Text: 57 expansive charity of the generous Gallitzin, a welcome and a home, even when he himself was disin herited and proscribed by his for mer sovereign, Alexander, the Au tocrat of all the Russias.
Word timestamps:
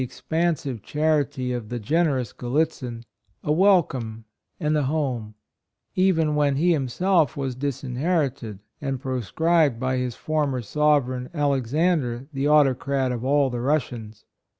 57 0.01 0.15
expansive 0.17 0.81
charity 0.81 1.51
of 1.53 1.69
the 1.69 1.77
generous 1.79 2.33
Gallitzin, 2.33 3.03
a 3.43 3.51
welcome 3.51 4.25
and 4.59 4.75
a 4.75 4.81
home, 4.85 5.35
even 5.93 6.33
when 6.33 6.55
he 6.55 6.71
himself 6.71 7.37
was 7.37 7.55
disin 7.55 7.97
herited 7.99 8.57
and 8.81 8.99
proscribed 8.99 9.79
by 9.79 9.97
his 9.97 10.15
for 10.15 10.47
mer 10.47 10.63
sovereign, 10.63 11.29
Alexander, 11.35 12.25
the 12.33 12.47
Au 12.47 12.63
tocrat 12.63 13.11
of 13.11 13.23
all 13.23 13.51
the 13.51 13.61
Russias. 13.61 14.25